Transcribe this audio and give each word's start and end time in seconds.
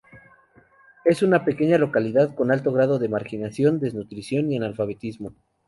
Es 1.05 1.21
una 1.21 1.45
pequeña 1.45 1.77
localidad 1.77 2.33
con 2.33 2.49
alto 2.51 2.71
grado 2.73 2.97
de 2.97 3.07
marginación, 3.07 3.79
desnutrición 3.79 4.51
y 4.51 4.57
analfabetismo. 4.57 5.35